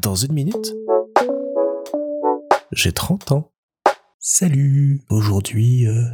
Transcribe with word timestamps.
Dans 0.00 0.14
une 0.14 0.32
minute, 0.32 0.74
j'ai 2.72 2.92
30 2.92 3.32
ans. 3.32 3.50
Salut 4.20 5.00
Aujourd'hui, 5.08 5.86
euh, 5.86 6.04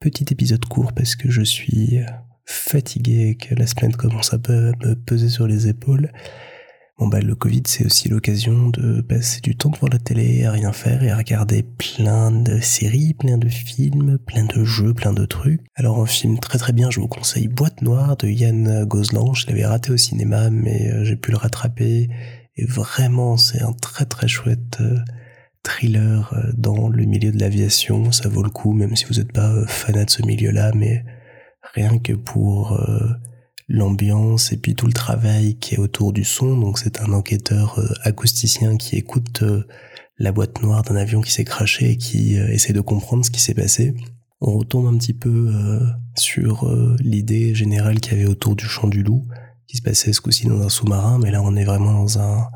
petit 0.00 0.26
épisode 0.30 0.64
court 0.66 0.92
parce 0.92 1.16
que 1.16 1.30
je 1.30 1.42
suis 1.42 2.00
fatigué 2.44 3.28
et 3.28 3.36
que 3.36 3.54
la 3.54 3.66
semaine 3.66 3.94
commence 3.94 4.34
à 4.34 4.38
me 4.38 4.94
peser 4.94 5.28
sur 5.28 5.46
les 5.46 5.68
épaules. 5.68 6.10
Bon 6.98 7.08
bah 7.08 7.20
le 7.20 7.34
Covid 7.34 7.62
c'est 7.66 7.86
aussi 7.86 8.08
l'occasion 8.08 8.68
de 8.68 9.00
passer 9.00 9.40
du 9.40 9.56
temps 9.56 9.70
devant 9.70 9.88
la 9.88 9.98
télé 9.98 10.44
à 10.44 10.52
rien 10.52 10.72
faire 10.72 11.02
et 11.02 11.10
à 11.10 11.16
regarder 11.16 11.62
plein 11.62 12.30
de 12.30 12.60
séries, 12.60 13.14
plein 13.14 13.38
de 13.38 13.48
films, 13.48 14.18
plein 14.18 14.44
de 14.44 14.62
jeux, 14.62 14.92
plein 14.92 15.12
de 15.12 15.24
trucs. 15.24 15.62
Alors 15.74 16.00
un 16.00 16.06
film 16.06 16.38
très 16.38 16.58
très 16.58 16.72
bien, 16.72 16.90
je 16.90 17.00
vous 17.00 17.08
conseille 17.08 17.48
Boîte 17.48 17.80
Noire 17.82 18.16
de 18.18 18.28
Yann 18.28 18.84
Gozlan, 18.84 19.32
je 19.32 19.46
l'avais 19.46 19.64
raté 19.64 19.90
au 19.90 19.96
cinéma 19.96 20.50
mais 20.50 20.90
euh, 20.90 21.04
j'ai 21.04 21.16
pu 21.16 21.30
le 21.30 21.38
rattraper 21.38 22.10
et 22.56 22.66
vraiment 22.66 23.36
c'est 23.36 23.62
un 23.62 23.72
très 23.72 24.04
très 24.04 24.28
chouette 24.28 24.78
euh, 24.80 24.98
thriller 25.62 26.32
euh, 26.34 26.52
dans 26.54 26.88
le 26.88 27.04
milieu 27.04 27.32
de 27.32 27.38
l'aviation, 27.38 28.12
ça 28.12 28.28
vaut 28.28 28.42
le 28.42 28.50
coup 28.50 28.72
même 28.72 28.96
si 28.96 29.04
vous 29.06 29.14
n'êtes 29.14 29.32
pas 29.32 29.66
fanat 29.66 30.04
de 30.04 30.10
ce 30.10 30.22
milieu-là 30.22 30.72
mais 30.74 31.04
rien 31.74 31.98
que 31.98 32.12
pour 32.12 32.78
l'ambiance 33.72 34.52
et 34.52 34.58
puis 34.58 34.74
tout 34.74 34.86
le 34.86 34.92
travail 34.92 35.56
qui 35.56 35.74
est 35.74 35.78
autour 35.78 36.12
du 36.12 36.24
son. 36.24 36.56
Donc 36.56 36.78
c'est 36.78 37.00
un 37.00 37.12
enquêteur 37.12 37.78
euh, 37.78 37.88
acousticien 38.02 38.76
qui 38.76 38.96
écoute 38.96 39.42
euh, 39.42 39.66
la 40.18 40.30
boîte 40.30 40.62
noire 40.62 40.82
d'un 40.82 40.96
avion 40.96 41.20
qui 41.20 41.32
s'est 41.32 41.44
craché 41.44 41.92
et 41.92 41.96
qui 41.96 42.38
euh, 42.38 42.48
essaie 42.48 42.74
de 42.74 42.80
comprendre 42.80 43.24
ce 43.24 43.30
qui 43.30 43.40
s'est 43.40 43.54
passé. 43.54 43.94
On 44.40 44.58
retombe 44.58 44.86
un 44.86 44.98
petit 44.98 45.14
peu 45.14 45.52
sur 46.16 46.68
l'idée 46.98 47.54
générale 47.54 48.00
qu'il 48.00 48.18
y 48.18 48.20
avait 48.20 48.28
autour 48.28 48.56
du 48.56 48.64
chant 48.64 48.88
du 48.88 49.04
loup, 49.04 49.24
qui 49.66 49.76
se 49.76 49.82
passait 49.82 50.12
ce 50.12 50.20
coup-ci 50.20 50.46
dans 50.46 50.60
un 50.60 50.68
sous-marin, 50.68 51.18
mais 51.18 51.30
là 51.30 51.42
on 51.42 51.56
est 51.56 51.64
vraiment 51.64 51.92
dans 51.92 52.18
un 52.18 52.48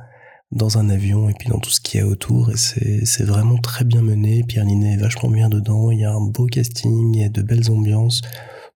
dans 0.53 0.79
un 0.79 0.89
avion 0.91 1.29
et 1.29 1.35
puis 1.35 1.49
dans 1.49 1.59
tout 1.59 1.71
ce 1.71 1.81
qu'il 1.81 2.01
y 2.01 2.03
a 2.03 2.07
autour 2.07 2.51
et 2.51 2.57
c'est 2.57 3.25
vraiment 3.25 3.59
très 3.59 3.85
bien 3.85 4.03
mené. 4.03 4.45
Pierre 4.45 4.65
Ninet 4.65 4.95
est 4.95 4.97
vachement 4.97 5.29
bien 5.29 5.49
dedans, 5.49 5.91
il 5.91 6.01
y 6.01 6.05
a 6.05 6.13
un 6.13 6.21
beau 6.21 6.47
casting, 6.47 7.15
il 7.15 7.21
y 7.21 7.25
a 7.25 7.29
de 7.29 7.43
belles 7.43 7.71
ambiances. 7.71 8.23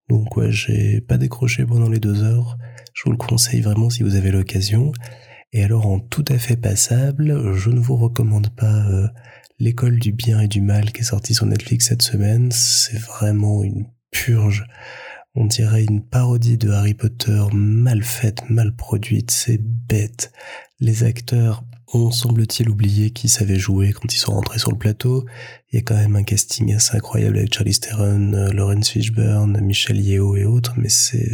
Donc 0.08 0.36
ouais, 0.36 0.50
j'ai 0.50 1.00
pas 1.00 1.18
décroché 1.18 1.64
pendant 1.64 1.88
les 1.88 2.00
deux 2.00 2.22
heures. 2.24 2.58
Je 2.92 3.04
vous 3.04 3.12
le 3.12 3.16
conseille 3.16 3.60
vraiment 3.60 3.90
si 3.90 4.02
vous 4.02 4.16
avez 4.16 4.32
l'occasion. 4.32 4.92
Et 5.52 5.62
alors 5.62 5.86
en 5.86 6.00
tout 6.00 6.24
à 6.28 6.38
fait 6.38 6.56
passable, 6.56 7.54
je 7.54 7.70
ne 7.70 7.80
vous 7.80 7.96
recommande 7.96 8.50
pas 8.50 8.86
euh, 8.88 9.06
l'école 9.58 9.98
du 9.98 10.12
bien 10.12 10.40
et 10.40 10.48
du 10.48 10.60
mal 10.60 10.90
qui 10.92 11.02
est 11.02 11.04
sortie 11.04 11.34
sur 11.34 11.46
Netflix 11.46 11.86
cette 11.88 12.02
semaine. 12.02 12.50
C'est 12.50 12.98
vraiment 12.98 13.62
une 13.62 13.86
purge. 14.10 14.64
On 15.34 15.46
dirait 15.46 15.84
une 15.84 16.02
parodie 16.02 16.58
de 16.58 16.70
Harry 16.70 16.94
Potter 16.94 17.44
mal 17.52 18.02
faite, 18.02 18.48
mal 18.50 18.74
produite. 18.74 19.30
C'est 19.30 19.60
bête. 19.62 20.32
Les 20.80 21.04
acteurs 21.04 21.64
on 21.92 22.12
semble-t-il 22.12 22.68
oublié 22.68 23.10
qui 23.10 23.28
savait 23.28 23.58
jouer 23.58 23.92
quand 23.92 24.12
ils 24.14 24.18
sont 24.18 24.32
rentrés 24.32 24.60
sur 24.60 24.70
le 24.70 24.78
plateau. 24.78 25.24
Il 25.72 25.76
y 25.76 25.78
a 25.80 25.82
quand 25.82 25.96
même 25.96 26.14
un 26.14 26.22
casting 26.22 26.72
assez 26.72 26.96
incroyable 26.96 27.38
avec 27.38 27.52
Charlie 27.52 27.78
Theron, 27.78 28.32
euh, 28.32 28.52
Lawrence 28.52 28.90
Fishburne, 28.90 29.60
Michelle 29.60 30.00
Yeoh 30.00 30.36
et 30.36 30.44
autres, 30.44 30.74
mais 30.76 30.88
c'est 30.88 31.32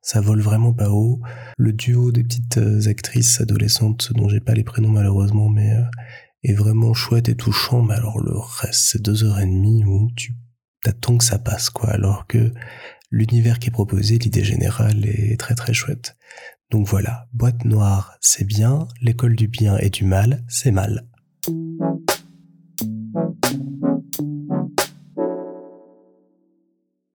ça 0.00 0.20
vole 0.20 0.40
vraiment 0.40 0.72
pas 0.72 0.90
haut. 0.90 1.20
Le 1.58 1.72
duo 1.72 2.10
des 2.10 2.24
petites 2.24 2.56
euh, 2.56 2.88
actrices 2.88 3.40
adolescentes 3.40 4.12
dont 4.14 4.28
j'ai 4.28 4.40
pas 4.40 4.54
les 4.54 4.64
prénoms 4.64 4.90
malheureusement, 4.90 5.48
mais 5.50 5.72
euh, 5.72 5.84
est 6.42 6.54
vraiment 6.54 6.94
chouette 6.94 7.28
et 7.28 7.36
touchant. 7.36 7.82
Mais 7.82 7.94
alors 7.94 8.18
le 8.18 8.32
reste, 8.36 8.80
c'est 8.92 9.02
deux 9.02 9.24
heures 9.24 9.40
et 9.40 9.46
demie 9.46 9.84
où 9.84 10.10
tu 10.16 10.34
t'attends 10.82 11.18
que 11.18 11.24
ça 11.24 11.38
passe 11.38 11.68
quoi, 11.68 11.90
alors 11.90 12.26
que 12.26 12.50
l'univers 13.12 13.58
qui 13.60 13.68
est 13.68 13.70
proposé, 13.70 14.18
l'idée 14.18 14.42
générale 14.42 15.04
est 15.04 15.38
très 15.38 15.54
très 15.54 15.74
chouette. 15.74 16.16
Donc 16.70 16.88
voilà, 16.88 17.28
boîte 17.34 17.64
noire, 17.64 18.16
c'est 18.20 18.46
bien, 18.46 18.88
l'école 19.02 19.36
du 19.36 19.46
bien 19.46 19.76
et 19.76 19.90
du 19.90 20.04
mal, 20.04 20.42
c'est 20.48 20.72
mal. 20.72 21.06